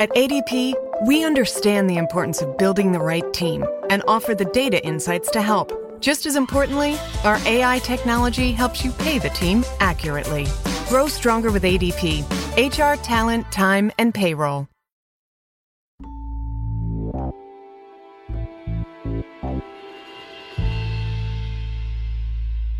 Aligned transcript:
At 0.00 0.10
ADP, 0.10 0.74
we 1.06 1.24
understand 1.24 1.88
the 1.88 1.98
importance 1.98 2.42
of 2.42 2.58
building 2.58 2.90
the 2.90 2.98
right 2.98 3.32
team 3.32 3.64
and 3.90 4.02
offer 4.08 4.34
the 4.34 4.44
data 4.46 4.84
insights 4.84 5.30
to 5.30 5.40
help. 5.40 6.00
Just 6.00 6.26
as 6.26 6.34
importantly, 6.34 6.96
our 7.22 7.38
AI 7.46 7.78
technology 7.78 8.50
helps 8.50 8.84
you 8.84 8.90
pay 8.90 9.20
the 9.20 9.28
team 9.30 9.64
accurately. 9.78 10.46
Grow 10.88 11.06
stronger 11.06 11.52
with 11.52 11.62
ADP 11.62 12.24
HR, 12.58 13.00
talent, 13.02 13.50
time, 13.52 13.92
and 13.96 14.12
payroll. 14.12 14.66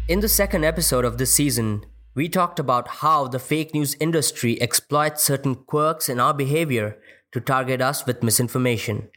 In 0.09 0.19
the 0.19 0.29
second 0.29 0.65
episode 0.65 1.05
of 1.05 1.19
this 1.19 1.33
season, 1.33 1.87
we 2.15 2.29
talked 2.29 2.59
about 2.59 2.89
how 3.03 3.27
the 3.27 3.39
fake 3.39 3.75
news 3.75 3.96
industry 3.99 4.61
exploits 4.61 5.23
certain 5.23 5.55
quirks 5.55 6.09
in 6.09 6.21
our 6.21 6.33
behavior 6.33 6.99
to 7.33 7.41
target 7.41 7.81
us 7.81 8.07
with 8.07 8.23
misinformation. 8.23 9.09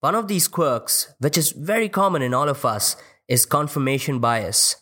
One 0.00 0.14
of 0.14 0.28
these 0.28 0.46
quirks, 0.46 1.12
which 1.18 1.36
is 1.36 1.50
very 1.50 1.88
common 1.88 2.22
in 2.22 2.32
all 2.32 2.48
of 2.48 2.64
us, 2.64 2.96
is 3.26 3.44
confirmation 3.44 4.20
bias. 4.20 4.76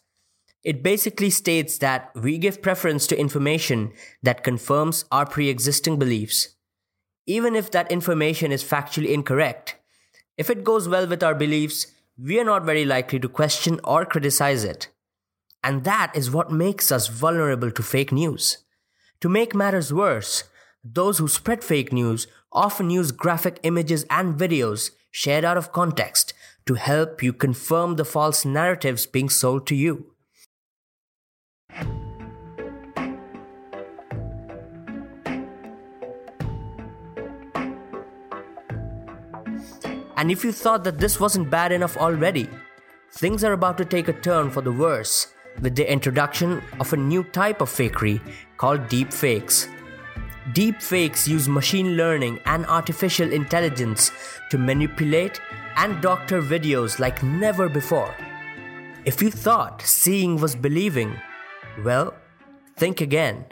It 0.63 0.83
basically 0.83 1.31
states 1.31 1.79
that 1.79 2.11
we 2.15 2.37
give 2.37 2.61
preference 2.61 3.07
to 3.07 3.19
information 3.19 3.93
that 4.23 4.45
confirms 4.45 5.05
our 5.11 5.25
pre 5.25 5.49
existing 5.49 5.99
beliefs. 5.99 6.57
Even 7.27 7.57
if 7.57 7.71
that 7.71 7.91
information 7.91 8.53
is 8.53 8.63
factually 8.63 9.13
incorrect, 9.13 9.77
if 10.37 10.51
it 10.51 10.65
goes 10.65 10.89
well 10.89 11.07
with 11.07 11.23
our 11.23 11.35
beliefs, 11.35 11.87
we 12.19 12.39
are 12.39 12.45
not 12.45 12.65
very 12.65 12.85
likely 12.85 13.19
to 13.21 13.29
question 13.29 13.81
or 13.85 14.05
criticize 14.05 14.65
it. 14.65 14.89
And 15.67 15.83
that 15.83 16.13
is 16.15 16.31
what 16.31 16.53
makes 16.53 16.93
us 16.93 17.09
vulnerable 17.09 17.73
to 17.73 17.83
fake 17.83 18.13
news. 18.13 18.59
To 19.21 19.29
make 19.29 19.53
matters 19.53 19.93
worse, 19.93 20.45
those 20.85 21.19
who 21.19 21.27
spread 21.27 21.65
fake 21.65 21.93
news 21.93 22.29
often 22.53 22.89
use 22.89 23.11
graphic 23.11 23.59
images 23.65 24.07
and 24.09 24.39
videos 24.39 24.93
shared 25.11 25.45
out 25.45 25.57
of 25.57 25.73
context 25.73 26.35
to 26.67 26.75
help 26.75 27.21
you 27.21 27.33
confirm 27.33 27.97
the 27.97 28.05
false 28.05 28.45
narratives 28.45 29.07
being 29.07 29.29
sold 29.29 29.67
to 29.67 29.75
you. 29.75 30.13
And 40.17 40.31
if 40.31 40.45
you 40.45 40.53
thought 40.53 40.85
that 40.85 41.01
this 41.01 41.19
wasn't 41.19 41.51
bad 41.51 41.73
enough 41.73 41.97
already, 41.97 42.49
things 43.11 43.43
are 43.43 43.53
about 43.53 43.77
to 43.79 43.85
take 43.85 44.07
a 44.07 44.13
turn 44.13 44.49
for 44.51 44.61
the 44.61 44.71
worse 44.71 45.33
with 45.61 45.75
the 45.75 45.91
introduction 45.91 46.63
of 46.81 46.93
a 46.93 46.97
new 46.97 47.25
type 47.25 47.61
of 47.61 47.71
fakery 47.71 48.21
called 48.57 48.81
deepfakes. 48.83 49.69
Deepfakes 50.53 51.27
use 51.27 51.49
machine 51.49 51.97
learning 51.97 52.39
and 52.47 52.67
artificial 52.67 53.33
intelligence 53.33 54.13
to 54.51 54.59
manipulate 54.59 55.41
and 55.77 56.01
doctor 56.01 56.41
videos 56.41 56.99
like 56.99 57.23
never 57.23 57.69
before. 57.69 58.15
If 59.05 59.23
you 59.23 59.31
thought 59.31 59.83
seeing 59.83 60.37
was 60.41 60.55
believing, 60.55 61.17
well, 61.85 62.15
think 62.77 63.01
again. 63.01 63.47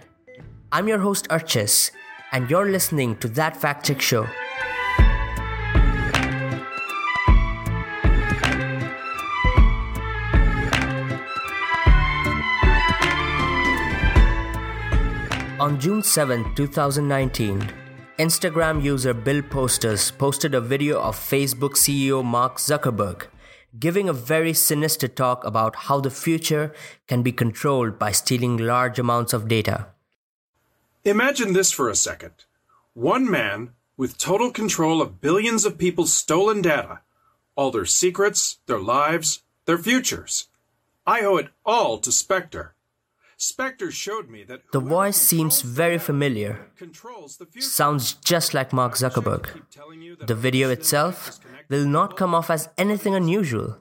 I'm 0.73 0.89
your 0.89 0.99
host 0.99 1.29
Archis, 1.29 1.91
and 2.33 2.51
you're 2.51 2.71
listening 2.71 3.17
to 3.19 3.29
That 3.29 3.57
Fact 3.57 3.87
Check 3.87 4.01
Show. 4.01 4.27
On 15.65 15.81
June 15.81 16.03
7, 16.03 16.55
2019, 16.57 17.73
Instagram 18.19 18.83
user 18.83 19.15
Bill 19.15 19.41
Posters 19.41 20.11
posted 20.11 20.55
a 20.55 20.61
video 20.61 21.01
of 21.01 21.17
Facebook 21.17 21.71
CEO 21.71 22.23
Mark 22.23 22.59
Zuckerberg 22.59 23.29
giving 23.79 24.07
a 24.07 24.13
very 24.13 24.53
sinister 24.53 25.09
talk 25.09 25.43
about 25.43 25.75
how 25.87 26.01
the 26.01 26.11
future 26.11 26.75
can 27.09 27.23
be 27.23 27.33
controlled 27.33 27.99
by 27.99 28.13
stealing 28.13 28.59
large 28.59 28.99
amounts 28.99 29.33
of 29.33 29.49
data. 29.49 29.87
Imagine 31.03 31.55
this 31.55 31.73
for 31.73 31.89
a 31.89 31.97
second. 31.97 32.45
One 32.93 33.31
man 33.31 33.71
with 33.97 34.19
total 34.19 34.51
control 34.51 35.01
of 35.01 35.23
billions 35.23 35.65
of 35.65 35.79
people's 35.79 36.13
stolen 36.13 36.61
data, 36.61 37.01
all 37.57 37.71
their 37.71 37.87
secrets, 37.87 38.59
their 38.67 38.81
lives, 38.81 39.43
their 39.65 39.79
futures. 39.79 40.49
I 41.07 41.23
owe 41.23 41.39
it 41.39 41.49
all 41.65 41.97
to 42.01 42.13
Spectre. 42.13 42.74
Spectre 43.37 43.91
showed 43.91 44.31
me 44.31 44.45
that 44.45 44.61
the 44.73 44.81
voice 44.81 45.17
seems 45.17 45.63
very 45.63 45.99
familiar. 45.99 46.67
Sounds 47.59 48.15
just 48.15 48.55
like 48.55 48.73
Mark 48.73 48.95
Zuckerberg. 48.95 49.49
The 50.27 50.35
video 50.35 50.71
itself 50.71 51.39
will 51.69 51.87
not 51.87 52.17
come 52.17 52.35
off 52.35 52.51
as 52.51 52.69
anything 52.79 53.15
unusual. 53.15 53.79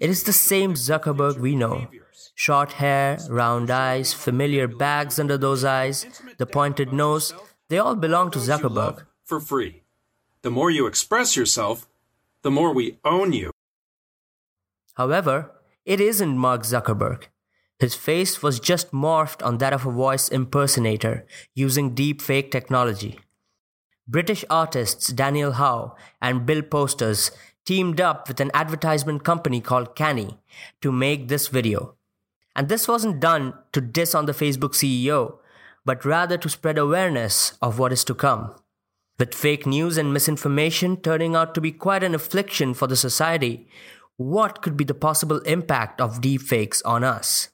It 0.00 0.10
is 0.10 0.24
the 0.24 0.32
same 0.32 0.74
Zuckerberg 0.74 1.38
we 1.38 1.56
know. 1.56 1.88
Short 2.34 2.72
hair, 2.74 3.18
round 3.28 3.70
eyes, 3.70 4.12
familiar 4.12 4.66
bags 4.68 5.18
under 5.18 5.36
those 5.36 5.64
eyes, 5.64 6.06
the 6.38 6.46
pointed 6.46 6.92
nose, 6.92 7.34
they 7.68 7.78
all 7.78 7.96
belong 7.96 8.30
to 8.32 8.38
Zuckerberg. 8.38 9.04
For 9.24 9.40
free. 9.40 9.82
The 10.42 10.50
more 10.50 10.70
you 10.70 10.86
express 10.86 11.36
yourself, 11.36 11.86
the 12.42 12.50
more 12.50 12.72
we 12.72 12.98
own 13.04 13.32
you. 13.32 13.50
However, 14.94 15.50
it 15.84 16.00
isn't 16.00 16.38
Mark 16.38 16.62
Zuckerberg. 16.62 17.24
His 17.80 17.94
face 17.94 18.42
was 18.42 18.60
just 18.60 18.92
morphed 18.92 19.44
on 19.44 19.56
that 19.58 19.72
of 19.72 19.86
a 19.86 19.90
voice 19.90 20.28
impersonator 20.28 21.26
using 21.54 21.94
deep 21.94 22.20
fake 22.20 22.50
technology. 22.50 23.18
British 24.06 24.44
artists 24.50 25.08
Daniel 25.08 25.52
Howe 25.52 25.96
and 26.20 26.44
Bill 26.44 26.60
Posters 26.60 27.30
teamed 27.64 27.98
up 27.98 28.28
with 28.28 28.38
an 28.38 28.50
advertisement 28.52 29.24
company 29.24 29.62
called 29.62 29.96
Canny 29.96 30.36
to 30.82 30.92
make 30.92 31.28
this 31.28 31.48
video. 31.48 31.94
And 32.54 32.68
this 32.68 32.86
wasn't 32.86 33.20
done 33.20 33.54
to 33.72 33.80
diss 33.80 34.14
on 34.14 34.26
the 34.26 34.32
Facebook 34.32 34.74
CEO, 34.74 35.38
but 35.86 36.04
rather 36.04 36.36
to 36.36 36.48
spread 36.50 36.76
awareness 36.76 37.56
of 37.62 37.78
what 37.78 37.92
is 37.92 38.04
to 38.04 38.14
come. 38.14 38.54
With 39.18 39.34
fake 39.34 39.66
news 39.66 39.96
and 39.96 40.12
misinformation 40.12 40.98
turning 40.98 41.34
out 41.34 41.54
to 41.54 41.60
be 41.60 41.72
quite 41.72 42.02
an 42.02 42.14
affliction 42.14 42.74
for 42.74 42.86
the 42.86 42.96
society, 42.96 43.68
what 44.16 44.60
could 44.60 44.76
be 44.76 44.84
the 44.84 44.92
possible 44.92 45.38
impact 45.40 46.00
of 46.00 46.20
deepfakes 46.20 46.82
on 46.84 47.04
us? 47.04 47.48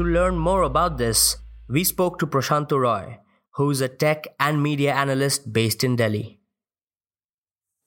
To 0.00 0.04
learn 0.04 0.38
more 0.38 0.62
about 0.62 0.96
this, 0.96 1.36
we 1.68 1.84
spoke 1.84 2.18
to 2.20 2.26
Prasanto 2.26 2.80
Roy, 2.80 3.18
who 3.56 3.68
is 3.70 3.82
a 3.82 3.88
tech 3.88 4.28
and 4.40 4.62
media 4.62 4.94
analyst 4.94 5.52
based 5.52 5.84
in 5.84 5.96
Delhi. 5.96 6.40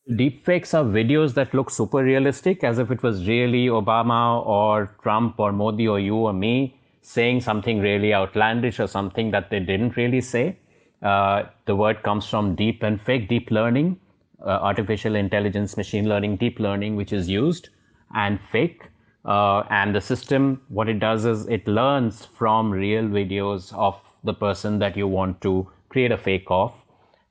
Deepfakes 0.07 0.75
are 0.75 0.84
videos 0.84 1.34
that 1.34 1.56
look 1.56 1.72
super 1.72 2.03
realistic, 2.03 2.63
as 2.63 2.78
if 2.78 2.91
it 2.91 3.02
was 3.02 3.28
really 3.28 3.66
Obama 3.66 4.46
or 4.46 4.96
Trump 5.02 5.40
or 5.40 5.52
Modi 5.52 5.88
or 5.88 6.00
you 6.00 6.13
or 6.13 6.34
me 6.34 6.79
saying 7.02 7.41
something 7.41 7.79
really 7.79 8.13
outlandish 8.13 8.79
or 8.79 8.85
something 8.85 9.31
that 9.31 9.50
they 9.50 9.59
didn't 9.59 9.97
really 9.97 10.22
say. 10.22 10.56
Uh, 11.02 11.46
the 11.66 11.75
word 11.75 12.03
comes 12.03 12.28
from 12.28 12.53
deep 12.53 12.84
and 12.84 13.02
fake, 13.02 13.28
deep 13.28 13.50
learning, 13.50 14.00
uh, 14.46 14.50
artificial 14.50 15.16
intelligence, 15.16 15.78
machine 15.78 16.07
learning, 16.07 16.38
deep 16.38 16.59
learning, 16.59 16.96
which 16.96 17.12
is 17.12 17.28
used, 17.28 17.69
and 18.13 18.40
fake 18.52 18.84
uh, 19.25 19.63
and 19.69 19.95
the 19.95 20.01
system, 20.01 20.61
what 20.67 20.89
it 20.89 21.00
does 21.00 21.25
is 21.25 21.47
it 21.47 21.67
learns 21.67 22.25
from 22.25 22.72
real 22.72 23.03
videos 23.03 23.73
of 23.73 24.00
the 24.23 24.34
person 24.34 24.79
that 24.79 24.97
you 24.97 25.07
want 25.07 25.39
to 25.41 25.67
create 25.89 26.11
a 26.11 26.17
fake 26.17 26.45
of. 26.50 26.73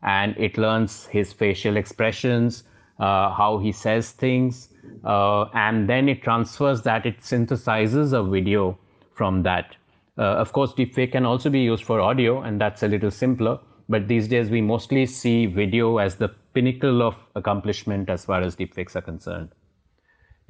And 0.03 0.37
it 0.37 0.59
learns 0.59 1.07
his 1.07 1.33
facial 1.33 1.77
expressions, 1.77 2.65
uh, 2.99 3.31
how 3.31 3.59
he 3.59 3.73
says 3.73 4.11
things, 4.13 4.69
uh, 5.05 5.45
and 5.55 5.89
then 5.89 6.09
it 6.09 6.23
transfers 6.23 6.83
that, 6.83 7.07
it 7.07 7.21
synthesizes 7.21 8.13
a 8.13 8.23
video 8.23 8.79
from 9.15 9.43
that. 9.45 9.77
Uh, 10.19 10.23
of 10.23 10.53
course, 10.53 10.73
deepfake 10.73 11.13
can 11.13 11.25
also 11.25 11.51
be 11.51 11.61
used 11.61 11.85
for 11.85 12.01
audio, 12.01 12.43
and 12.43 12.61
that's 12.61 12.83
a 12.83 12.89
little 12.89 13.11
simpler. 13.11 13.59
But 13.89 14.09
these 14.09 14.29
days, 14.29 14.51
we 14.51 14.61
mostly 14.61 15.07
see 15.07 15.47
video 15.47 15.99
as 15.99 16.17
the 16.17 16.29
pinnacle 16.55 17.03
of 17.03 17.17
accomplishment 17.35 18.11
as 18.11 18.25
far 18.25 18.41
as 18.41 18.57
deepfakes 18.57 18.97
are 18.97 19.03
concerned. 19.03 19.51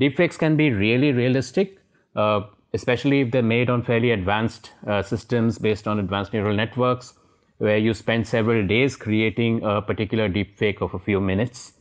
Deepfakes 0.01 0.39
can 0.39 0.57
be 0.57 0.71
really 0.71 1.13
realistic, 1.13 1.79
uh, 2.17 2.41
especially 2.73 3.21
if 3.21 3.31
they're 3.31 3.43
made 3.43 3.69
on 3.71 3.83
fairly 3.83 4.11
advanced 4.11 4.73
uh, 4.87 5.03
systems 5.03 5.59
based 5.59 5.87
on 5.87 5.99
advanced 5.99 6.33
neural 6.33 6.57
networks, 6.57 7.15
where 7.59 7.77
you 7.79 7.95
spend 7.95 8.27
several 8.27 8.67
days 8.67 8.97
creating 8.97 9.63
a 9.63 9.83
particular 9.83 10.29
deepfake 10.29 10.81
of 10.81 10.95
a 10.95 10.99
few 10.99 11.21
minutes. 11.21 11.75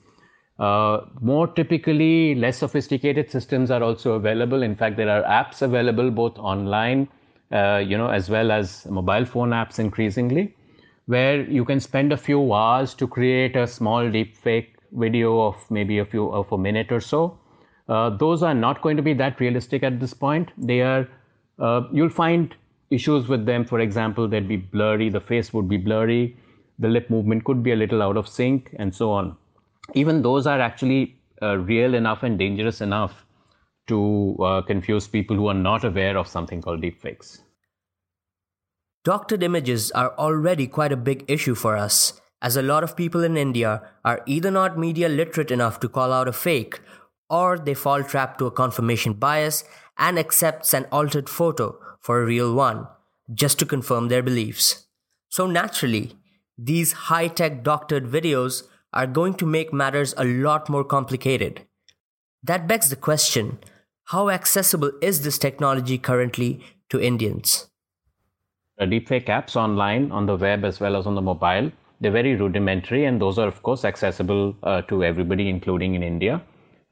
Uh, 0.59 1.05
more 1.21 1.47
typically, 1.47 2.35
less 2.35 2.57
sophisticated 2.57 3.31
systems 3.31 3.71
are 3.71 3.81
also 3.81 4.13
available. 4.13 4.61
In 4.61 4.75
fact, 4.75 4.97
there 4.97 5.09
are 5.09 5.23
apps 5.23 5.61
available 5.61 6.11
both 6.11 6.37
online, 6.37 7.07
uh, 7.51 7.77
you 7.77 7.97
know, 7.97 8.09
as 8.09 8.29
well 8.29 8.51
as 8.51 8.85
mobile 8.85 9.25
phone 9.25 9.49
apps 9.49 9.79
increasingly, 9.79 10.53
where 11.07 11.41
you 11.41 11.65
can 11.65 11.79
spend 11.79 12.13
a 12.13 12.17
few 12.17 12.53
hours 12.53 12.93
to 12.95 13.07
create 13.07 13.55
a 13.55 13.65
small 13.65 14.03
deepfake 14.03 14.75
video 14.91 15.39
of 15.39 15.55
maybe 15.71 15.97
a 15.97 16.05
few 16.05 16.27
of 16.31 16.51
a 16.51 16.57
minute 16.57 16.91
or 16.91 16.99
so 16.99 17.39
those 18.09 18.43
are 18.43 18.53
not 18.53 18.81
going 18.81 18.97
to 18.97 19.03
be 19.03 19.13
that 19.13 19.39
realistic 19.39 19.83
at 19.83 19.99
this 19.99 20.13
point. 20.13 20.51
They 20.57 20.81
are 20.81 21.07
uh, 21.59 21.83
you'll 21.91 22.09
find 22.09 22.55
issues 22.89 23.27
with 23.27 23.45
them. 23.45 23.65
For 23.65 23.79
example, 23.79 24.27
they'd 24.27 24.47
be 24.47 24.57
blurry, 24.57 25.09
the 25.09 25.21
face 25.21 25.53
would 25.53 25.69
be 25.69 25.77
blurry, 25.77 26.38
the 26.79 26.88
lip 26.88 27.09
movement 27.09 27.43
could 27.45 27.63
be 27.63 27.71
a 27.71 27.75
little 27.75 28.01
out 28.01 28.17
of 28.17 28.27
sync, 28.27 28.75
and 28.79 28.93
so 28.93 29.11
on. 29.11 29.38
Even 29.93 30.21
those 30.21 30.47
are 30.47 30.59
actually 30.59 31.15
uh, 31.41 31.57
real 31.57 31.93
enough 31.93 32.23
and 32.23 32.38
dangerous 32.38 32.81
enough 32.81 33.25
to 33.88 34.38
uh, 34.39 34.61
confuse 34.61 35.07
people 35.07 35.35
who 35.35 35.47
are 35.47 35.53
not 35.53 35.83
aware 35.83 36.17
of 36.17 36.27
something 36.27 36.61
called 36.61 36.81
deepfakes. 36.81 37.39
Doctored 39.03 39.43
images 39.43 39.91
are 39.91 40.13
already 40.17 40.67
quite 40.67 40.91
a 40.91 40.97
big 40.97 41.25
issue 41.27 41.55
for 41.55 41.75
us, 41.75 42.21
as 42.41 42.55
a 42.55 42.61
lot 42.61 42.83
of 42.83 42.95
people 42.95 43.23
in 43.23 43.38
India 43.38 43.81
are 44.05 44.21
either 44.25 44.51
not 44.51 44.77
media 44.77 45.09
literate 45.09 45.51
enough 45.51 45.79
to 45.79 45.89
call 45.89 46.13
out 46.13 46.27
a 46.27 46.33
fake, 46.33 46.79
or 47.31 47.57
they 47.57 47.73
fall 47.73 48.03
trap 48.03 48.37
to 48.37 48.45
a 48.45 48.51
confirmation 48.51 49.13
bias 49.13 49.63
and 49.97 50.19
accepts 50.19 50.73
an 50.73 50.85
altered 50.91 51.29
photo 51.29 51.79
for 51.99 52.21
a 52.21 52.25
real 52.25 52.53
one, 52.53 52.87
just 53.33 53.57
to 53.59 53.65
confirm 53.65 54.09
their 54.09 54.21
beliefs. 54.21 54.85
So 55.29 55.47
naturally, 55.47 56.13
these 56.57 56.91
high-tech 57.09 57.63
doctored 57.63 58.05
videos 58.05 58.63
are 58.93 59.07
going 59.07 59.35
to 59.35 59.45
make 59.45 59.71
matters 59.71 60.13
a 60.17 60.25
lot 60.25 60.67
more 60.67 60.83
complicated. 60.83 61.61
That 62.43 62.67
begs 62.67 62.89
the 62.89 62.95
question, 62.95 63.59
how 64.05 64.29
accessible 64.29 64.91
is 65.01 65.23
this 65.23 65.37
technology 65.37 65.97
currently 65.97 66.63
to 66.89 66.99
Indians? 66.99 67.67
deepfake 68.87 69.25
apps 69.25 69.55
online 69.55 70.11
on 70.11 70.25
the 70.25 70.35
web 70.35 70.65
as 70.65 70.79
well 70.79 70.95
as 70.95 71.05
on 71.05 71.15
the 71.15 71.21
mobile. 71.21 71.71
They're 72.01 72.11
very 72.11 72.35
rudimentary, 72.35 73.05
and 73.05 73.21
those 73.21 73.37
are, 73.37 73.47
of 73.47 73.61
course, 73.61 73.85
accessible 73.85 74.55
uh, 74.63 74.81
to 74.83 75.03
everybody, 75.03 75.49
including 75.49 75.93
in 75.93 76.01
India. 76.01 76.41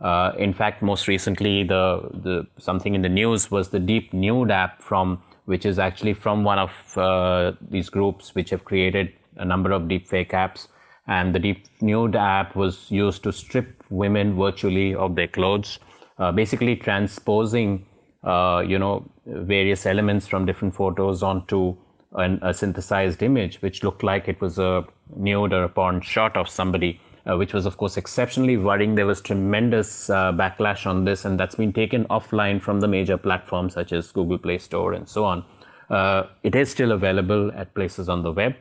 Uh, 0.02 0.32
in 0.38 0.54
fact, 0.54 0.82
most 0.82 1.08
recently, 1.08 1.64
the, 1.64 2.10
the 2.14 2.48
something 2.58 2.96
in 2.96 3.02
the 3.02 3.10
news 3.10 3.52
was 3.52 3.70
the 3.70 3.80
Deep 3.80 4.14
Nude 4.14 4.52
app 4.52 4.82
from 4.82 5.22
which 5.50 5.66
is 5.66 5.80
actually 5.80 6.14
from 6.14 6.44
one 6.44 6.60
of 6.60 6.72
uh, 6.96 7.54
these 7.72 7.90
groups 7.90 8.36
which 8.36 8.52
have 8.52 8.64
created 8.66 9.12
a 9.38 9.44
number 9.44 9.72
of 9.72 9.84
deepfake 9.84 10.30
apps. 10.30 10.68
And 11.08 11.34
the 11.34 11.40
Deep 11.40 11.66
Nude 11.82 12.16
app 12.16 12.56
was 12.56 12.92
used 12.92 13.24
to 13.24 13.34
strip 13.34 13.84
women 13.90 14.38
virtually 14.38 14.94
of 14.94 15.16
their 15.16 15.28
clothes, 15.28 15.80
uh, 16.20 16.32
basically 16.32 16.76
transposing 16.76 17.84
uh, 18.24 18.64
you 18.66 18.78
know, 18.78 19.10
various 19.26 19.88
elements 19.88 20.28
from 20.28 20.46
different 20.46 20.76
photos 20.76 21.24
onto 21.24 21.76
an, 22.14 22.38
a 22.44 22.54
synthesized 22.54 23.24
image, 23.24 23.60
which 23.64 23.84
looked 23.84 24.04
like 24.04 24.28
it 24.28 24.40
was 24.42 24.60
a 24.60 24.84
nude 25.16 25.52
or 25.52 25.64
a 25.64 25.70
porn 25.70 26.00
shot 26.02 26.38
of 26.38 26.48
somebody, 26.48 27.02
uh, 27.26 27.38
which 27.38 27.54
was, 27.54 27.66
of 27.66 27.78
course, 27.78 27.98
exceptionally 27.98 28.58
worrying. 28.58 28.96
There 28.96 29.06
was 29.06 29.22
tremendous 29.22 30.10
uh, 30.10 30.32
backlash 30.32 30.86
on 30.86 31.06
this, 31.06 31.26
and 31.26 31.40
that's 31.40 31.56
been 31.56 31.74
taken 31.74 32.06
offline 32.06 32.62
from 32.62 32.80
the 32.80 32.88
major 32.88 33.18
platforms 33.18 33.74
such 33.74 33.92
as 33.94 34.12
Google 34.12 34.38
Play 34.38 34.58
Store 34.58 34.94
and 34.94 35.08
so 35.08 35.26
on. 35.26 35.44
Uh, 35.90 36.24
it 36.44 36.56
is 36.56 36.70
still 36.70 36.92
available 36.92 37.52
at 37.56 37.74
places 37.74 38.10
on 38.10 38.22
the 38.22 38.32
web, 38.32 38.56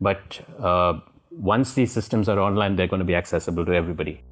but 0.00 0.40
uh, 0.60 0.98
once 1.30 1.74
these 1.74 1.92
systems 1.92 2.28
are 2.28 2.38
online, 2.38 2.76
they're 2.76 2.86
going 2.86 3.00
to 3.00 3.04
be 3.04 3.14
accessible 3.14 3.64
to 3.66 3.72
everybody. 3.72 4.22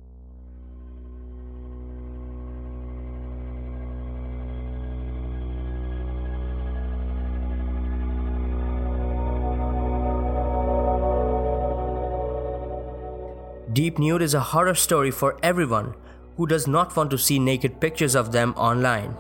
Deep 13.78 14.00
Nude 14.00 14.22
is 14.22 14.34
a 14.34 14.40
horror 14.40 14.74
story 14.74 15.12
for 15.12 15.38
everyone 15.40 15.94
who 16.36 16.48
does 16.48 16.66
not 16.66 16.96
want 16.96 17.12
to 17.12 17.16
see 17.16 17.38
naked 17.38 17.80
pictures 17.80 18.16
of 18.16 18.32
them 18.32 18.52
online. 18.56 19.16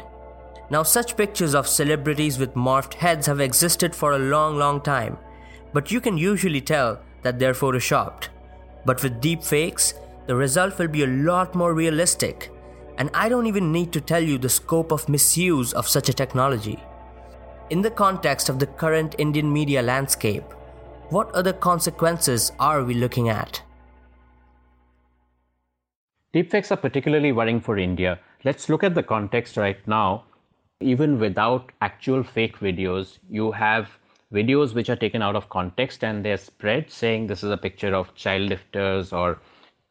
Now, 0.68 0.82
such 0.82 1.16
pictures 1.16 1.54
of 1.54 1.68
celebrities 1.68 2.40
with 2.40 2.54
morphed 2.54 2.94
heads 2.94 3.28
have 3.28 3.38
existed 3.38 3.94
for 3.94 4.14
a 4.14 4.18
long, 4.18 4.56
long 4.56 4.80
time, 4.80 5.16
but 5.72 5.92
you 5.92 6.00
can 6.00 6.18
usually 6.18 6.60
tell 6.60 7.00
that 7.22 7.38
they're 7.38 7.54
photoshopped. 7.54 8.30
But 8.84 9.00
with 9.00 9.20
deep 9.20 9.44
fakes, 9.44 9.94
the 10.26 10.34
result 10.34 10.76
will 10.76 10.88
be 10.88 11.04
a 11.04 11.14
lot 11.28 11.54
more 11.54 11.72
realistic, 11.72 12.50
and 12.96 13.10
I 13.14 13.28
don't 13.28 13.46
even 13.46 13.70
need 13.70 13.92
to 13.92 14.00
tell 14.00 14.20
you 14.20 14.38
the 14.38 14.48
scope 14.48 14.90
of 14.90 15.08
misuse 15.08 15.72
of 15.72 15.86
such 15.86 16.08
a 16.08 16.12
technology. 16.12 16.82
In 17.70 17.80
the 17.80 17.92
context 17.92 18.48
of 18.48 18.58
the 18.58 18.66
current 18.66 19.14
Indian 19.18 19.52
media 19.52 19.82
landscape, 19.82 20.52
what 21.10 21.30
other 21.30 21.52
consequences 21.52 22.50
are 22.58 22.82
we 22.82 22.94
looking 22.94 23.28
at? 23.28 23.62
Deepfakes 26.34 26.70
are 26.70 26.76
particularly 26.76 27.32
worrying 27.32 27.58
for 27.58 27.78
India. 27.78 28.18
Let's 28.44 28.68
look 28.68 28.84
at 28.84 28.94
the 28.94 29.02
context 29.02 29.56
right 29.56 29.78
now. 29.88 30.24
Even 30.78 31.18
without 31.18 31.72
actual 31.80 32.22
fake 32.22 32.58
videos, 32.58 33.18
you 33.30 33.50
have 33.50 33.88
videos 34.30 34.74
which 34.74 34.90
are 34.90 34.96
taken 35.04 35.22
out 35.22 35.36
of 35.36 35.48
context 35.48 36.04
and 36.04 36.22
they're 36.22 36.36
spread 36.36 36.90
saying 36.90 37.26
this 37.28 37.42
is 37.42 37.50
a 37.50 37.56
picture 37.56 37.94
of 37.94 38.14
child 38.14 38.50
lifters 38.50 39.10
or 39.10 39.40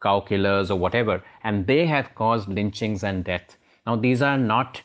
cow 0.00 0.20
killers 0.20 0.70
or 0.70 0.78
whatever, 0.78 1.20
and 1.42 1.66
they 1.66 1.84
have 1.84 2.14
caused 2.14 2.48
lynchings 2.48 3.02
and 3.02 3.24
death. 3.24 3.56
Now, 3.84 3.96
these 3.96 4.22
are 4.22 4.38
not 4.38 4.80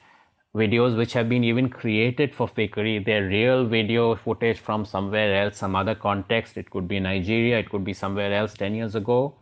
videos 0.55 0.97
which 0.97 1.13
have 1.13 1.29
been 1.29 1.43
even 1.43 1.69
created 1.69 2.33
for 2.33 2.47
fakery. 2.47 3.05
They're 3.05 3.27
real 3.27 3.63
video 3.63 4.15
footage 4.15 4.57
from 4.57 4.85
somewhere 4.85 5.43
else, 5.43 5.57
some 5.57 5.75
other 5.75 5.93
context. 5.93 6.57
It 6.57 6.71
could 6.71 6.87
be 6.87 6.99
Nigeria, 6.99 7.59
it 7.59 7.69
could 7.69 7.83
be 7.83 7.93
somewhere 7.93 8.33
else 8.33 8.55
10 8.55 8.73
years 8.73 8.95
ago 8.95 9.35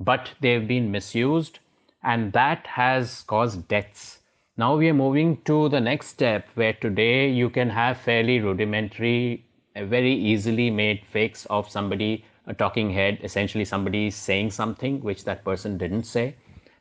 but 0.00 0.30
they've 0.40 0.66
been 0.68 0.90
misused 0.90 1.58
and 2.02 2.32
that 2.32 2.66
has 2.66 3.22
caused 3.26 3.66
deaths. 3.68 4.20
Now 4.56 4.76
we 4.76 4.88
are 4.88 4.94
moving 4.94 5.42
to 5.42 5.68
the 5.68 5.80
next 5.80 6.06
step 6.08 6.48
where 6.54 6.72
today 6.72 7.28
you 7.30 7.50
can 7.50 7.68
have 7.70 7.98
fairly 7.98 8.40
rudimentary, 8.40 9.44
very 9.76 10.12
easily 10.12 10.70
made 10.70 11.04
fakes 11.04 11.46
of 11.46 11.68
somebody, 11.68 12.24
a 12.46 12.54
talking 12.54 12.90
head, 12.90 13.18
essentially 13.22 13.64
somebody 13.64 14.10
saying 14.10 14.50
something 14.50 15.00
which 15.02 15.24
that 15.24 15.44
person 15.44 15.76
didn't 15.76 16.04
say. 16.04 16.34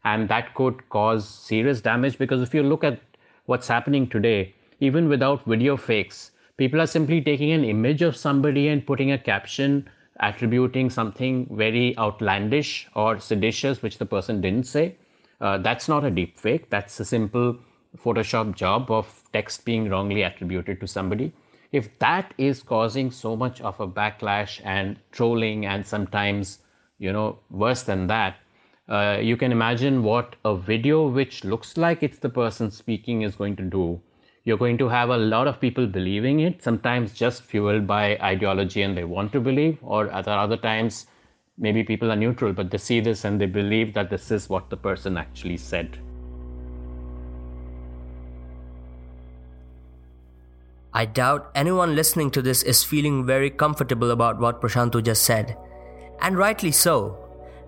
And 0.04 0.30
that 0.30 0.54
could 0.54 0.88
cause 0.90 1.28
serious 1.28 1.82
damage 1.82 2.18
because 2.18 2.42
if 2.42 2.54
you 2.54 2.64
look 2.64 2.84
at 2.84 3.00
what's 3.46 3.68
happening 3.68 4.08
today, 4.08 4.54
even 4.80 5.10
without 5.10 5.44
video 5.46 5.76
fakes, 5.76 6.32
people 6.58 6.80
are 6.80 6.88
simply 6.88 7.22
taking 7.22 7.52
an 7.52 7.66
image 7.66 8.02
of 8.02 8.16
somebody 8.16 8.68
and 8.68 8.86
putting 8.86 9.12
a 9.12 9.18
caption 9.18 9.90
attributing 10.20 10.90
something 10.90 11.48
very 11.52 11.98
outlandish 11.98 12.88
or 12.96 13.20
seditious 13.20 13.82
which 13.82 13.98
the 13.98 14.06
person 14.06 14.42
didn't 14.42 14.66
say. 14.66 14.96
Uh, 15.42 15.58
that's 15.58 15.88
not 15.90 16.06
a 16.06 16.12
deep 16.12 16.40
fake. 16.40 16.70
That's 16.70 17.00
a 17.00 17.06
simple 17.06 17.58
Photoshop 17.98 18.56
job 18.56 18.92
of 18.92 19.24
text 19.34 19.66
being 19.66 19.90
wrongly 19.90 20.22
attributed 20.24 20.80
to 20.82 20.88
somebody. 20.88 21.34
If 21.72 21.98
that 22.00 22.34
is 22.38 22.64
causing 22.64 23.12
so 23.12 23.36
much 23.36 23.62
of 23.62 23.80
a 23.80 23.88
backlash 23.88 24.62
and 24.64 24.98
trolling, 25.12 25.66
and 25.66 25.86
sometimes, 25.86 26.60
you 27.00 27.12
know, 27.12 27.40
worse 27.50 27.84
than 27.84 28.08
that, 28.08 28.38
uh, 28.88 29.18
you 29.22 29.36
can 29.36 29.52
imagine 29.52 30.04
what 30.04 30.36
a 30.46 30.56
video 30.56 31.08
which 31.08 31.44
looks 31.44 31.76
like 31.76 32.04
it's 32.04 32.20
the 32.20 32.30
person 32.30 32.72
speaking 32.72 33.24
is 33.24 33.36
going 33.36 33.56
to 33.56 33.64
do 33.64 34.00
you're 34.46 34.58
going 34.58 34.78
to 34.78 34.88
have 34.88 35.10
a 35.10 35.18
lot 35.18 35.48
of 35.48 35.60
people 35.60 35.88
believing 35.88 36.42
it, 36.42 36.64
sometimes 36.64 37.12
just 37.12 37.42
fueled 37.44 37.88
by 37.88 38.16
ideology 38.18 38.84
and 38.84 38.96
they 38.96 39.04
want 39.04 39.32
to 39.34 39.42
believe, 39.42 39.80
or 39.82 40.10
at 40.12 40.28
other 40.28 40.56
times, 40.56 41.08
maybe 41.58 41.84
people 41.84 42.12
are 42.12 42.16
neutral, 42.16 42.54
but 42.54 42.70
they 42.70 42.78
see 42.78 43.00
this 43.00 43.26
and 43.26 43.42
they 43.42 43.48
believe 43.48 43.94
that 43.96 44.12
this 44.12 44.30
is 44.30 44.48
what 44.48 44.70
the 44.70 44.78
person 44.78 45.18
actually 45.18 45.58
said. 45.58 45.98
I 50.94 51.06
doubt 51.06 51.50
anyone 51.56 51.96
listening 51.96 52.30
to 52.32 52.42
this 52.44 52.62
is 52.62 52.84
feeling 52.84 53.26
very 53.26 53.50
comfortable 53.50 54.12
about 54.12 54.40
what 54.40 54.62
Prasanto 54.62 55.04
just 55.04 55.24
said. 55.24 55.58
And 56.22 56.38
rightly 56.38 56.72
so. 56.72 57.18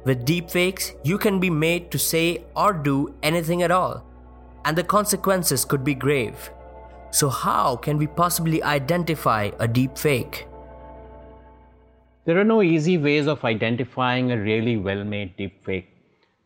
With 0.06 0.26
deepfakes, 0.28 0.96
you 1.04 1.18
can 1.18 1.40
be 1.40 1.50
made 1.50 1.90
to 1.92 1.98
say 1.98 2.46
or 2.56 2.72
do 2.72 3.16
anything 3.24 3.64
at 3.64 3.72
all, 3.72 4.06
and 4.64 4.78
the 4.78 4.84
consequences 4.84 5.66
could 5.66 5.84
be 5.84 5.96
grave. 5.96 6.52
So, 7.10 7.30
how 7.30 7.78
can 7.78 7.98
we 7.98 8.06
possibly 8.06 8.62
identify 8.62 9.52
a 9.60 9.68
deep 9.68 9.98
fake? 9.98 10.46
There 12.26 12.38
are 12.38 12.44
no 12.44 12.62
easy 12.62 12.98
ways 12.98 13.28
of 13.28 13.46
identifying 13.46 14.32
a 14.32 14.38
really 14.38 14.76
well 14.76 15.06
made 15.06 15.38
deep 15.38 15.64
fake. 15.64 15.88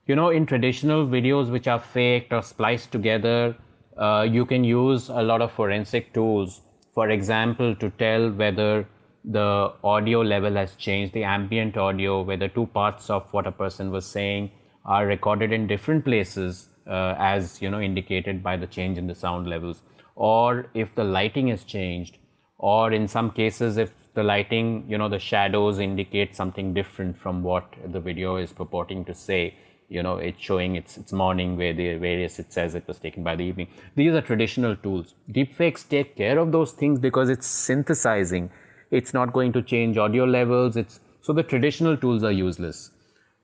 You 0.06 0.16
know, 0.16 0.30
in 0.30 0.46
traditional 0.46 1.08
videos 1.08 1.50
which 1.50 1.68
are 1.68 1.80
faked 1.80 2.32
or 2.32 2.44
spliced 2.44 2.92
together, 2.92 3.56
uh, 3.98 4.28
you 4.30 4.46
can 4.46 4.64
use 4.64 5.10
a 5.10 5.24
lot 5.24 5.42
of 5.42 5.52
forensic 5.52 6.14
tools. 6.14 6.62
For 6.94 7.10
example, 7.10 7.76
to 7.76 7.90
tell 7.98 8.30
whether 8.32 8.88
the 9.26 9.74
audio 9.84 10.22
level 10.22 10.54
has 10.54 10.76
changed, 10.76 11.14
the 11.14 11.24
ambient 11.24 11.76
audio, 11.76 12.22
whether 12.22 12.48
two 12.48 12.68
parts 12.68 13.10
of 13.10 13.26
what 13.32 13.48
a 13.48 13.52
person 13.52 13.90
was 13.90 14.06
saying 14.06 14.52
are 14.86 15.08
recorded 15.08 15.52
in 15.52 15.66
different 15.66 16.06
places, 16.06 16.70
uh, 16.88 17.16
as 17.18 17.62
you 17.62 17.70
know, 17.72 17.82
indicated 17.82 18.44
by 18.44 18.56
the 18.58 18.68
change 18.68 19.00
in 19.00 19.08
the 19.08 19.16
sound 19.16 19.48
levels 19.48 19.82
or 20.30 20.68
if 20.76 20.94
the 20.94 21.04
lighting 21.04 21.48
is 21.48 21.64
changed 21.64 22.18
or 22.60 22.92
in 22.94 23.08
some 23.08 23.32
cases 23.32 23.78
if 23.78 23.92
the 24.14 24.24
lighting 24.24 24.86
you 24.88 24.98
know 24.98 25.10
the 25.10 25.20
shadows 25.20 25.80
indicate 25.80 26.36
something 26.36 26.74
different 26.76 27.18
from 27.18 27.42
what 27.42 27.76
the 27.94 28.00
video 28.00 28.36
is 28.36 28.54
purporting 28.54 29.04
to 29.06 29.16
say. 29.16 29.56
You 29.90 30.04
know 30.04 30.18
it's 30.18 30.40
showing 30.40 30.76
its 30.76 30.98
its 30.98 31.12
morning 31.22 31.58
where 31.58 31.74
the 31.74 31.96
various 32.04 32.38
it 32.44 32.54
says 32.54 32.76
it 32.76 32.88
was 32.88 33.00
taken 33.00 33.24
by 33.24 33.36
the 33.36 33.44
evening. 33.44 33.68
These 33.96 34.14
are 34.14 34.22
traditional 34.22 34.76
tools. 34.76 35.16
Deepfakes 35.32 35.88
take 35.96 36.16
care 36.16 36.38
of 36.38 36.52
those 36.52 36.72
things 36.84 37.00
because 37.00 37.30
it's 37.30 37.48
synthesizing. 37.48 38.50
It's 38.92 39.14
not 39.14 39.34
going 39.34 39.52
to 39.54 39.62
change 39.74 39.98
audio 39.98 40.26
levels. 40.26 40.78
It's 40.78 41.00
so 41.22 41.34
the 41.34 41.44
traditional 41.44 41.98
tools 41.98 42.24
are 42.24 42.32
useless. 42.32 42.92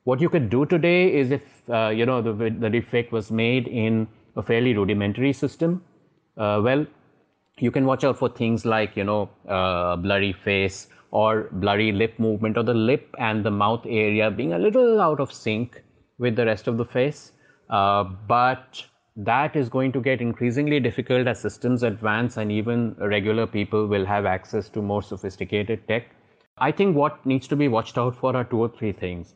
What 0.03 0.21
you 0.21 0.29
could 0.29 0.49
do 0.51 0.65
today 0.65 1.01
is 1.25 1.31
if 1.31 1.69
uh, 1.69 1.89
you 1.89 2.05
know 2.05 2.21
the, 2.21 2.33
the 2.33 2.69
deepfake 2.77 3.11
was 3.11 3.31
made 3.31 3.67
in 3.67 4.07
a 4.35 4.43
fairly 4.43 4.75
rudimentary 4.75 5.33
system 5.33 5.81
well 6.37 6.85
you 7.59 7.71
can 7.71 7.85
watch 7.85 8.03
out 8.03 8.17
for 8.17 8.29
things 8.29 8.65
like 8.65 8.95
you 8.95 9.03
know 9.03 9.29
uh, 9.47 9.95
blurry 9.95 10.33
face 10.33 10.87
or 11.11 11.49
blurry 11.51 11.91
lip 11.91 12.19
movement 12.19 12.57
or 12.57 12.63
the 12.63 12.73
lip 12.73 13.15
and 13.19 13.43
the 13.43 13.51
mouth 13.51 13.85
area 13.85 14.29
being 14.29 14.53
a 14.53 14.59
little 14.59 15.01
out 15.01 15.19
of 15.19 15.31
sync 15.31 15.81
with 16.17 16.35
the 16.35 16.45
rest 16.45 16.67
of 16.67 16.77
the 16.77 16.85
face. 16.85 17.31
Uh, 17.69 18.03
but 18.27 18.83
that 19.15 19.55
is 19.55 19.69
going 19.69 19.91
to 19.91 20.01
get 20.01 20.21
increasingly 20.21 20.79
difficult 20.79 21.27
as 21.27 21.39
systems 21.39 21.83
advance 21.83 22.37
and 22.37 22.51
even 22.51 22.95
regular 22.99 23.47
people 23.47 23.87
will 23.87 24.05
have 24.05 24.25
access 24.25 24.69
to 24.69 24.81
more 24.81 25.01
sophisticated 25.01 25.87
tech. 25.87 26.03
I 26.57 26.71
think 26.71 26.95
what 26.95 27.25
needs 27.25 27.47
to 27.47 27.55
be 27.55 27.67
watched 27.67 27.97
out 27.97 28.15
for 28.15 28.35
are 28.35 28.43
two 28.43 28.59
or 28.59 28.69
three 28.69 28.91
things. 28.91 29.33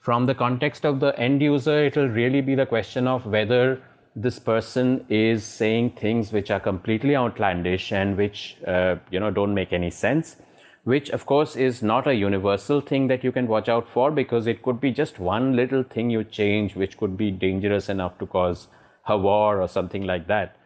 From 0.00 0.26
the 0.26 0.34
context 0.34 0.84
of 0.84 1.00
the 1.00 1.18
end 1.18 1.40
user 1.40 1.84
it 1.84 1.96
will 1.96 2.08
really 2.08 2.40
be 2.40 2.54
the 2.54 2.66
question 2.66 3.06
of 3.06 3.24
whether 3.24 3.80
this 4.14 4.38
person 4.38 5.04
is 5.08 5.42
saying 5.42 5.90
things 5.90 6.32
which 6.32 6.50
are 6.50 6.60
completely 6.60 7.16
outlandish 7.16 7.92
and 7.92 8.16
which 8.16 8.56
uh, 8.66 8.96
you 9.10 9.18
know 9.18 9.30
don't 9.30 9.54
make 9.54 9.72
any 9.72 9.90
sense 9.90 10.36
which 10.84 11.10
of 11.10 11.24
course 11.26 11.54
is 11.56 11.82
not 11.82 12.06
a 12.06 12.14
universal 12.14 12.80
thing 12.80 13.06
that 13.06 13.22
you 13.24 13.32
can 13.32 13.46
watch 13.46 13.68
out 13.68 13.88
for 13.88 14.10
because 14.10 14.46
it 14.46 14.62
could 14.62 14.80
be 14.80 14.90
just 14.90 15.18
one 15.18 15.54
little 15.54 15.82
thing 15.82 16.10
you 16.10 16.24
change 16.24 16.74
which 16.74 16.96
could 16.98 17.16
be 17.16 17.30
dangerous 17.30 17.88
enough 17.88 18.18
to 18.18 18.26
cause 18.26 18.68
a 19.06 19.16
war 19.16 19.60
or 19.62 19.68
something 19.68 20.04
like 20.04 20.26
that. 20.26 20.56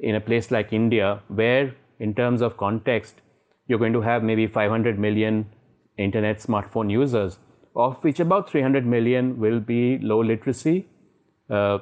In 0.00 0.16
a 0.16 0.20
place 0.20 0.50
like 0.50 0.72
india 0.72 1.20
where 1.28 1.74
in 2.00 2.12
terms 2.14 2.42
of 2.42 2.56
context 2.56 3.20
you're 3.68 3.78
going 3.78 3.92
to 3.92 4.00
have 4.00 4.22
maybe 4.22 4.46
500 4.46 4.98
million 4.98 5.46
internet 5.96 6.40
smartphone 6.40 6.90
users 6.90 7.38
of 7.76 7.96
which 8.02 8.20
about 8.20 8.50
300 8.50 8.84
million 8.84 9.38
will 9.38 9.60
be 9.60 9.98
low 9.98 10.20
literacy 10.20 10.86
uh, 11.48 11.78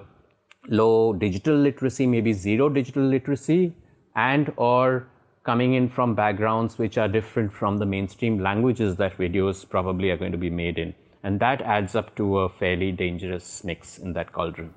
low 0.68 1.12
digital 1.12 1.56
literacy, 1.56 2.06
maybe 2.06 2.32
zero 2.32 2.68
digital 2.68 3.02
literacy, 3.02 3.72
and 4.16 4.52
or 4.56 5.06
coming 5.44 5.74
in 5.74 5.88
from 5.88 6.14
backgrounds 6.14 6.78
which 6.78 6.98
are 6.98 7.08
different 7.08 7.52
from 7.52 7.78
the 7.78 7.86
mainstream 7.86 8.38
languages 8.38 8.96
that 8.96 9.16
videos 9.16 9.68
probably 9.68 10.10
are 10.10 10.16
going 10.16 10.32
to 10.32 10.38
be 10.38 10.50
made 10.50 10.78
in. 10.78 10.94
And 11.22 11.40
that 11.40 11.62
adds 11.62 11.94
up 11.94 12.14
to 12.16 12.40
a 12.40 12.48
fairly 12.48 12.92
dangerous 12.92 13.64
mix 13.64 13.98
in 13.98 14.12
that 14.14 14.32
cauldron. 14.32 14.74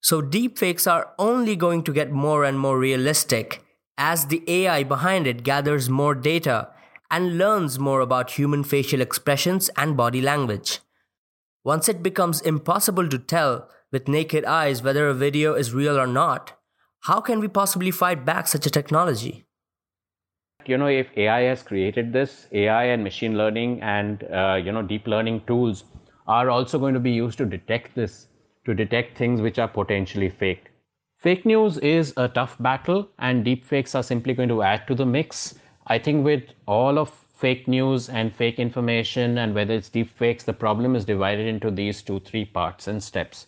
So, 0.00 0.22
deepfakes 0.22 0.90
are 0.90 1.12
only 1.18 1.56
going 1.56 1.82
to 1.84 1.92
get 1.92 2.12
more 2.12 2.44
and 2.44 2.58
more 2.58 2.78
realistic 2.78 3.64
as 3.96 4.26
the 4.26 4.42
AI 4.46 4.84
behind 4.84 5.26
it 5.26 5.42
gathers 5.42 5.90
more 5.90 6.14
data 6.14 6.68
and 7.10 7.38
learns 7.38 7.78
more 7.78 8.00
about 8.00 8.32
human 8.32 8.62
facial 8.62 9.00
expressions 9.00 9.70
and 9.76 9.96
body 9.96 10.20
language. 10.20 10.78
Once 11.64 11.88
it 11.88 12.02
becomes 12.02 12.40
impossible 12.42 13.08
to 13.08 13.18
tell 13.18 13.68
with 13.90 14.08
naked 14.08 14.44
eyes 14.44 14.82
whether 14.82 15.08
a 15.08 15.14
video 15.14 15.54
is 15.54 15.72
real 15.72 15.98
or 15.98 16.06
not, 16.06 16.52
how 17.02 17.20
can 17.20 17.40
we 17.40 17.48
possibly 17.48 17.90
fight 17.90 18.24
back 18.24 18.48
such 18.48 18.66
a 18.66 18.70
technology? 18.70 19.44
You 20.66 20.76
know, 20.76 20.88
if 20.88 21.06
AI 21.16 21.42
has 21.42 21.62
created 21.62 22.12
this, 22.12 22.46
AI 22.52 22.84
and 22.84 23.02
machine 23.02 23.38
learning 23.38 23.80
and 23.80 24.24
uh, 24.24 24.60
you 24.62 24.72
know 24.72 24.82
deep 24.82 25.06
learning 25.06 25.42
tools 25.46 25.84
are 26.26 26.50
also 26.50 26.78
going 26.78 26.92
to 26.92 27.00
be 27.00 27.10
used 27.10 27.38
to 27.38 27.46
detect 27.46 27.94
this, 27.94 28.26
to 28.66 28.74
detect 28.74 29.16
things 29.16 29.40
which 29.40 29.58
are 29.58 29.68
potentially 29.68 30.28
fake. 30.28 30.66
Fake 31.16 31.46
news 31.46 31.78
is 31.78 32.12
a 32.16 32.28
tough 32.28 32.56
battle, 32.60 33.08
and 33.18 33.44
deepfakes 33.44 33.94
are 33.94 34.02
simply 34.02 34.34
going 34.34 34.48
to 34.50 34.62
add 34.62 34.86
to 34.86 34.94
the 34.94 35.06
mix. 35.06 35.54
I 35.86 35.98
think 35.98 36.24
with 36.24 36.44
all 36.66 36.98
of 36.98 37.08
fake 37.34 37.66
news 37.66 38.10
and 38.10 38.34
fake 38.34 38.58
information, 38.58 39.38
and 39.38 39.54
whether 39.54 39.72
it's 39.72 39.88
deepfakes, 39.88 40.44
the 40.44 40.52
problem 40.52 40.94
is 40.94 41.04
divided 41.04 41.46
into 41.46 41.70
these 41.70 42.02
two, 42.02 42.20
three 42.20 42.44
parts 42.44 42.88
and 42.88 43.02
steps. 43.02 43.46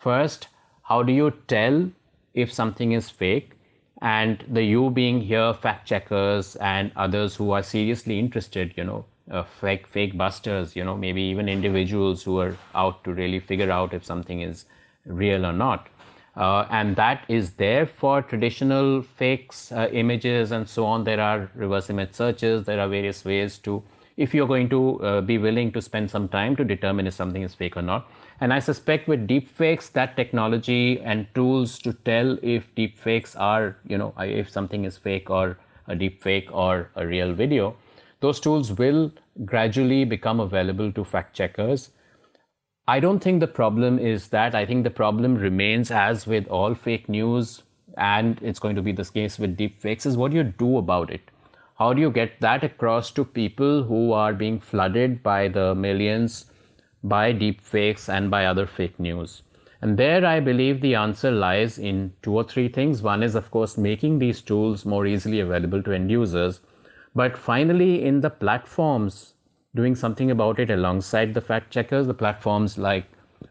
First, 0.00 0.48
how 0.82 1.02
do 1.02 1.12
you 1.12 1.30
tell 1.46 1.90
if 2.32 2.50
something 2.50 2.92
is 2.92 3.10
fake? 3.10 3.52
And 4.00 4.42
the 4.48 4.64
you 4.64 4.88
being 4.90 5.20
here, 5.20 5.52
fact 5.52 5.86
checkers 5.86 6.56
and 6.56 6.90
others 6.96 7.36
who 7.36 7.50
are 7.50 7.62
seriously 7.62 8.18
interested, 8.18 8.72
you 8.76 8.84
know, 8.84 9.04
uh, 9.30 9.42
fake 9.42 9.86
fake 9.86 10.16
busters, 10.16 10.74
you 10.74 10.84
know, 10.84 10.96
maybe 10.96 11.20
even 11.20 11.50
individuals 11.50 12.22
who 12.22 12.38
are 12.40 12.56
out 12.74 13.04
to 13.04 13.12
really 13.12 13.38
figure 13.40 13.70
out 13.70 13.92
if 13.92 14.02
something 14.02 14.40
is 14.40 14.64
real 15.04 15.44
or 15.44 15.52
not. 15.52 15.88
Uh, 16.34 16.66
and 16.70 16.96
that 16.96 17.24
is 17.28 17.50
there 17.52 17.84
for 17.84 18.22
traditional 18.22 19.02
fakes, 19.02 19.70
uh, 19.72 19.88
images, 19.92 20.50
and 20.52 20.66
so 20.66 20.86
on. 20.86 21.04
There 21.04 21.20
are 21.20 21.50
reverse 21.54 21.90
image 21.90 22.14
searches. 22.14 22.64
There 22.64 22.80
are 22.80 22.88
various 22.88 23.22
ways 23.24 23.58
to, 23.58 23.82
if 24.16 24.32
you're 24.32 24.46
going 24.46 24.70
to 24.70 25.02
uh, 25.02 25.20
be 25.20 25.36
willing 25.36 25.72
to 25.72 25.82
spend 25.82 26.10
some 26.10 26.28
time 26.28 26.56
to 26.56 26.64
determine 26.64 27.06
if 27.06 27.12
something 27.14 27.42
is 27.42 27.54
fake 27.54 27.76
or 27.76 27.82
not. 27.82 28.10
And 28.40 28.54
I 28.54 28.58
suspect 28.58 29.06
with 29.06 29.28
deepfakes, 29.28 29.92
that 29.92 30.16
technology 30.16 30.98
and 31.00 31.26
tools 31.34 31.78
to 31.80 31.92
tell 31.92 32.38
if 32.42 32.74
deepfakes 32.74 33.38
are, 33.38 33.76
you 33.86 33.98
know, 33.98 34.14
if 34.18 34.48
something 34.48 34.84
is 34.86 34.96
fake 34.96 35.28
or 35.28 35.58
a 35.88 35.94
deepfake 35.94 36.48
or 36.50 36.90
a 36.96 37.06
real 37.06 37.34
video, 37.34 37.76
those 38.20 38.40
tools 38.40 38.72
will 38.72 39.12
gradually 39.44 40.04
become 40.04 40.40
available 40.40 40.90
to 40.92 41.04
fact 41.04 41.36
checkers. 41.36 41.90
I 42.88 42.98
don't 42.98 43.20
think 43.20 43.40
the 43.40 43.46
problem 43.46 43.98
is 43.98 44.28
that. 44.28 44.54
I 44.54 44.64
think 44.64 44.84
the 44.84 44.90
problem 44.90 45.34
remains, 45.34 45.90
as 45.90 46.26
with 46.26 46.48
all 46.48 46.74
fake 46.74 47.08
news, 47.08 47.62
and 47.98 48.38
it's 48.42 48.58
going 48.58 48.76
to 48.76 48.82
be 48.82 48.92
the 48.92 49.04
case 49.04 49.38
with 49.38 49.56
deepfakes, 49.56 50.06
is 50.06 50.16
what 50.16 50.30
do 50.30 50.38
you 50.38 50.44
do 50.44 50.78
about 50.78 51.10
it. 51.10 51.30
How 51.78 51.92
do 51.92 52.00
you 52.00 52.10
get 52.10 52.40
that 52.40 52.64
across 52.64 53.10
to 53.12 53.24
people 53.24 53.82
who 53.82 54.12
are 54.12 54.32
being 54.32 54.60
flooded 54.60 55.22
by 55.22 55.48
the 55.48 55.74
millions 55.74 56.46
by 57.02 57.32
deepfakes 57.32 58.08
and 58.08 58.30
by 58.30 58.44
other 58.46 58.66
fake 58.66 58.98
news. 59.00 59.42
And 59.82 59.96
there, 59.96 60.26
I 60.26 60.40
believe 60.40 60.80
the 60.80 60.94
answer 60.94 61.30
lies 61.30 61.78
in 61.78 62.12
two 62.22 62.34
or 62.34 62.44
three 62.44 62.68
things. 62.68 63.00
One 63.02 63.22
is, 63.22 63.34
of 63.34 63.50
course, 63.50 63.78
making 63.78 64.18
these 64.18 64.42
tools 64.42 64.84
more 64.84 65.06
easily 65.06 65.40
available 65.40 65.82
to 65.82 65.92
end 65.92 66.10
users. 66.10 66.60
But 67.14 67.36
finally, 67.36 68.04
in 68.04 68.20
the 68.20 68.28
platforms, 68.28 69.34
doing 69.74 69.94
something 69.94 70.30
about 70.30 70.58
it 70.58 70.70
alongside 70.70 71.32
the 71.32 71.40
fact 71.40 71.70
checkers, 71.70 72.06
the 72.06 72.14
platforms 72.14 72.76
like 72.76 73.06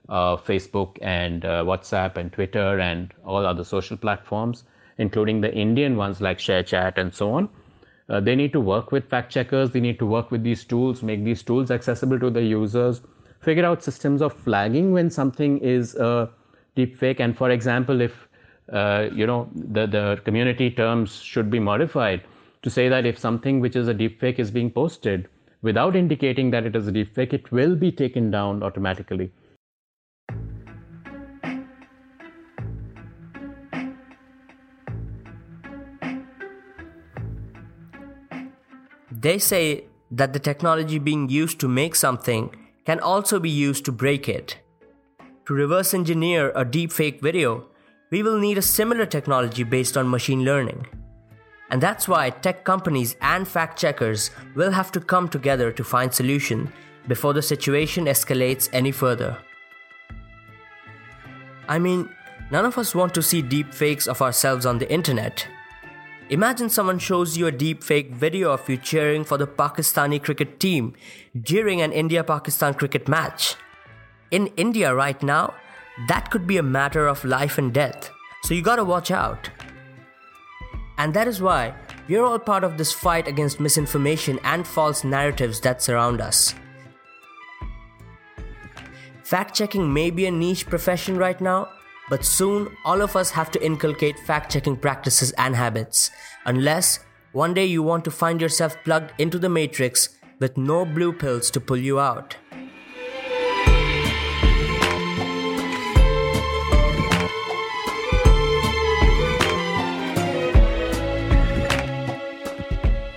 uh, 0.08 0.38
Facebook 0.38 0.98
and 1.02 1.46
uh, 1.46 1.64
WhatsApp 1.64 2.18
and 2.18 2.32
Twitter 2.32 2.80
and 2.80 3.12
all 3.26 3.46
other 3.46 3.64
social 3.64 3.98
platforms, 3.98 4.66
including 5.00 5.42
the 5.42 5.52
Indian 5.52 5.98
ones 5.98 6.22
like 6.22 6.38
ShareChat 6.38 6.98
and 6.98 7.14
so 7.14 7.32
on. 7.32 7.50
Uh, 8.08 8.20
they 8.20 8.36
need 8.36 8.54
to 8.54 8.60
work 8.60 8.92
with 8.92 9.10
fact 9.10 9.32
checkers, 9.32 9.72
they 9.72 9.80
need 9.80 9.98
to 10.00 10.06
work 10.06 10.30
with 10.30 10.44
these 10.44 10.64
tools, 10.64 11.02
make 11.02 11.24
these 11.24 11.42
tools 11.42 11.72
accessible 11.72 12.20
to 12.20 12.30
the 12.30 12.42
users 12.42 13.02
figure 13.50 13.66
out 13.66 13.84
systems 13.84 14.22
of 14.22 14.34
flagging 14.48 14.92
when 14.92 15.10
something 15.10 15.58
is 15.60 15.96
a 15.96 16.30
deepfake. 16.78 17.20
And 17.20 17.36
for 17.38 17.50
example, 17.50 18.02
if 18.02 18.28
uh, 18.72 19.08
you 19.12 19.26
know 19.26 19.50
the, 19.78 19.88
the 19.88 20.22
community 20.26 20.70
terms 20.70 21.16
should 21.30 21.50
be 21.50 21.60
modified 21.60 22.22
to 22.62 22.70
say 22.70 22.88
that 22.90 23.08
if 23.08 23.18
something 23.18 23.60
which 23.60 23.76
is 23.76 23.88
a 23.88 23.94
deepfake 23.94 24.38
is 24.38 24.52
being 24.52 24.70
posted 24.70 25.28
without 25.64 25.96
indicating 25.96 26.52
that 26.52 26.66
it 26.66 26.76
is 26.76 26.88
a 26.88 26.92
deepfake, 26.92 27.34
it 27.34 27.52
will 27.52 27.76
be 27.76 27.92
taken 27.92 28.30
down 28.30 28.62
automatically. 28.62 29.32
They 39.12 39.38
say 39.40 39.86
that 40.12 40.34
the 40.34 40.40
technology 40.40 41.00
being 41.00 41.30
used 41.30 41.60
to 41.62 41.68
make 41.68 41.96
something 41.96 42.56
can 42.90 43.00
also 43.02 43.40
be 43.40 43.52
used 43.52 43.86
to 43.86 43.92
break 43.92 44.28
it. 44.28 44.58
To 45.46 45.54
reverse 45.54 45.94
engineer 45.94 46.50
a 46.56 46.66
deepfake 46.66 47.22
video, 47.22 47.68
we 48.10 48.24
will 48.24 48.40
need 48.40 48.58
a 48.58 48.64
similar 48.64 49.06
technology 49.06 49.64
based 49.64 49.96
on 49.96 50.10
machine 50.10 50.44
learning. 50.44 50.88
And 51.70 51.84
that's 51.84 52.08
why 52.08 52.32
tech 52.32 52.64
companies 52.64 53.16
and 53.22 53.48
fact 53.48 53.78
checkers 53.78 54.32
will 54.56 54.72
have 54.72 54.92
to 54.94 55.00
come 55.00 55.30
together 55.30 55.72
to 55.72 55.84
find 55.84 56.12
solution 56.12 56.74
before 57.08 57.34
the 57.34 57.44
situation 57.44 58.06
escalates 58.06 58.68
any 58.74 58.92
further. 58.92 59.38
I 61.68 61.78
mean, 61.78 62.10
none 62.50 62.66
of 62.66 62.80
us 62.80 62.96
want 62.96 63.14
to 63.14 63.22
see 63.22 63.44
deepfakes 63.44 64.08
of 64.08 64.24
ourselves 64.24 64.66
on 64.66 64.80
the 64.80 64.92
internet. 64.92 65.48
Imagine 66.30 66.70
someone 66.70 67.00
shows 67.00 67.38
you 67.38 67.48
a 67.48 67.52
deep 67.52 67.84
fake 67.84 68.12
video 68.12 68.52
of 68.52 68.70
you 68.70 68.78
cheering 68.78 69.24
for 69.24 69.36
the 69.36 69.48
Pakistani 69.48 70.24
cricket 70.24 70.60
team 70.60 70.94
during 71.42 71.82
an 71.82 71.92
India 71.92 72.24
Pakistan 72.24 72.76
cricket 72.76 73.08
match. 73.08 73.56
In 74.30 74.46
India 74.56 74.94
right 74.94 75.22
now, 75.24 75.56
that 76.08 76.30
could 76.30 76.46
be 76.46 76.58
a 76.58 76.64
matter 76.64 77.08
of 77.08 77.26
life 77.26 77.58
and 77.58 77.74
death, 77.74 78.12
so 78.44 78.54
you 78.54 78.62
gotta 78.62 78.84
watch 78.84 79.10
out. 79.10 79.50
And 81.00 81.16
that 81.16 81.28
is 81.28 81.42
why 81.42 81.74
we're 82.08 82.24
all 82.24 82.38
part 82.38 82.64
of 82.64 82.78
this 82.78 82.94
fight 82.94 83.28
against 83.28 83.60
misinformation 83.60 84.40
and 84.44 84.68
false 84.68 85.04
narratives 85.04 85.60
that 85.62 85.82
surround 85.82 86.22
us. 86.22 86.54
Fact 89.24 89.56
checking 89.56 89.92
may 89.92 90.12
be 90.12 90.28
a 90.28 90.32
niche 90.32 90.68
profession 90.68 91.18
right 91.18 91.42
now, 91.42 91.70
but 92.10 92.26
soon 92.26 92.76
all 92.84 93.02
of 93.02 93.16
us 93.16 93.32
have 93.32 93.52
to 93.52 93.64
inculcate 93.64 94.20
fact 94.20 94.52
checking 94.52 94.76
practices 94.76 95.32
and 95.34 95.56
habits, 95.56 96.10
unless 96.46 97.00
one 97.32 97.54
day 97.54 97.66
you 97.66 97.84
want 97.84 98.04
to 98.06 98.12
find 98.12 98.42
yourself 98.42 98.76
plugged 98.84 99.14
into 99.20 99.38
the 99.38 99.50
matrix 99.50 100.10
with 100.40 100.58
no 100.58 100.86
blue 100.86 101.14
pills 101.14 101.52
to 101.52 101.62
pull 101.62 101.78
you 101.78 102.00
out. 102.00 102.36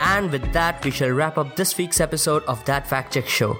And 0.00 0.30
with 0.30 0.52
that, 0.52 0.84
we 0.84 0.90
shall 0.90 1.08
wrap 1.10 1.38
up 1.38 1.56
this 1.56 1.78
week's 1.78 1.98
episode 2.00 2.44
of 2.44 2.62
That 2.66 2.86
Fact 2.86 3.14
Check 3.14 3.26
Show. 3.26 3.56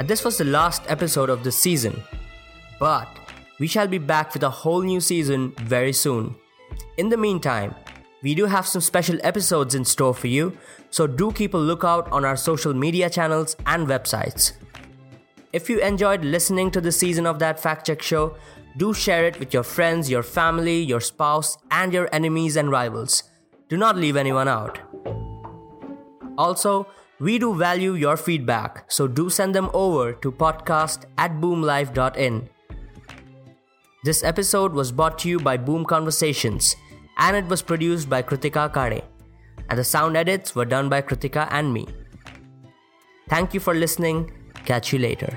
And 0.00 0.08
this 0.08 0.24
was 0.24 0.36
the 0.36 0.44
last 0.44 0.82
episode 0.88 1.30
of 1.30 1.44
this 1.44 1.56
season. 1.56 2.02
But 2.80 3.19
we 3.60 3.66
shall 3.66 3.86
be 3.86 3.98
back 3.98 4.32
with 4.34 4.42
a 4.42 4.50
whole 4.50 4.82
new 4.82 5.00
season 5.00 5.52
very 5.58 5.92
soon. 5.92 6.34
In 6.96 7.10
the 7.10 7.16
meantime, 7.16 7.74
we 8.22 8.34
do 8.34 8.46
have 8.46 8.66
some 8.66 8.80
special 8.80 9.18
episodes 9.22 9.74
in 9.74 9.84
store 9.84 10.14
for 10.14 10.26
you, 10.26 10.56
so 10.90 11.06
do 11.06 11.30
keep 11.30 11.54
a 11.54 11.58
lookout 11.58 12.10
on 12.10 12.24
our 12.24 12.36
social 12.36 12.74
media 12.74 13.08
channels 13.08 13.56
and 13.66 13.86
websites. 13.86 14.52
If 15.52 15.68
you 15.68 15.80
enjoyed 15.80 16.24
listening 16.24 16.70
to 16.72 16.80
the 16.80 16.92
season 16.92 17.26
of 17.26 17.38
that 17.40 17.60
fact 17.60 17.86
check 17.86 18.02
show, 18.02 18.34
do 18.76 18.94
share 18.94 19.26
it 19.26 19.38
with 19.38 19.52
your 19.52 19.62
friends, 19.62 20.08
your 20.08 20.22
family, 20.22 20.80
your 20.80 21.00
spouse, 21.00 21.58
and 21.70 21.92
your 21.92 22.08
enemies 22.12 22.56
and 22.56 22.70
rivals. 22.70 23.24
Do 23.68 23.76
not 23.76 23.96
leave 23.96 24.16
anyone 24.16 24.48
out. 24.48 24.78
Also, 26.38 26.86
we 27.18 27.38
do 27.38 27.54
value 27.54 27.92
your 27.92 28.16
feedback, 28.16 28.90
so 28.90 29.06
do 29.06 29.28
send 29.28 29.54
them 29.54 29.70
over 29.74 30.12
to 30.14 30.32
podcast 30.32 31.04
at 31.18 31.40
boomlive.in. 31.40 32.48
This 34.02 34.24
episode 34.24 34.72
was 34.72 34.92
brought 34.92 35.18
to 35.18 35.28
you 35.28 35.38
by 35.38 35.58
Boom 35.58 35.84
Conversations, 35.84 36.74
and 37.18 37.36
it 37.36 37.44
was 37.44 37.60
produced 37.60 38.08
by 38.08 38.22
Kritika 38.22 38.72
Kade, 38.72 39.02
and 39.68 39.78
the 39.78 39.84
sound 39.84 40.16
edits 40.16 40.54
were 40.54 40.64
done 40.64 40.88
by 40.88 41.02
Kritika 41.02 41.46
and 41.50 41.70
me. 41.70 41.86
Thank 43.28 43.52
you 43.52 43.60
for 43.60 43.74
listening. 43.74 44.32
Catch 44.64 44.94
you 44.94 45.00
later. 45.00 45.36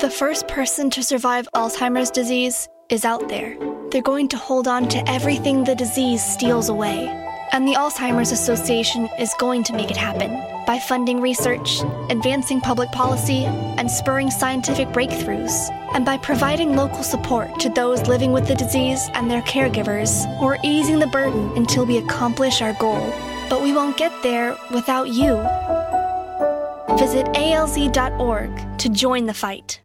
The 0.00 0.08
first 0.08 0.46
person 0.46 0.90
to 0.90 1.02
survive 1.02 1.48
Alzheimer's 1.56 2.12
disease 2.12 2.68
is 2.88 3.04
out 3.04 3.28
there. 3.28 3.56
They're 3.90 4.00
going 4.00 4.28
to 4.28 4.36
hold 4.36 4.68
on 4.68 4.88
to 4.90 5.10
everything 5.10 5.64
the 5.64 5.74
disease 5.74 6.22
steals 6.24 6.68
away. 6.68 7.08
And 7.50 7.66
the 7.66 7.74
Alzheimer's 7.74 8.30
Association 8.30 9.08
is 9.18 9.34
going 9.40 9.64
to 9.64 9.72
make 9.72 9.90
it 9.90 9.96
happen 9.96 10.30
by 10.68 10.78
funding 10.78 11.20
research, 11.20 11.80
advancing 12.10 12.60
public 12.60 12.92
policy, 12.92 13.44
and 13.44 13.90
spurring 13.90 14.30
scientific 14.30 14.86
breakthroughs, 14.90 15.68
and 15.92 16.06
by 16.06 16.16
providing 16.16 16.76
local 16.76 17.02
support 17.02 17.58
to 17.58 17.68
those 17.68 18.06
living 18.06 18.30
with 18.30 18.46
the 18.46 18.54
disease 18.54 19.10
and 19.14 19.28
their 19.28 19.42
caregivers, 19.42 20.24
or 20.40 20.58
easing 20.62 21.00
the 21.00 21.08
burden 21.08 21.50
until 21.56 21.84
we 21.84 21.98
accomplish 21.98 22.62
our 22.62 22.74
goal. 22.74 23.12
But 23.50 23.62
we 23.62 23.72
won't 23.72 23.96
get 23.96 24.12
there 24.22 24.56
without 24.72 25.08
you. 25.08 25.34
Visit 26.96 27.26
alz.org 27.34 28.78
to 28.78 28.88
join 28.90 29.26
the 29.26 29.34
fight. 29.34 29.80